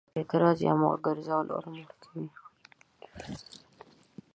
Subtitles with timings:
[0.19, 2.27] اعراض يا مخ ګرځول اور مړ کوي.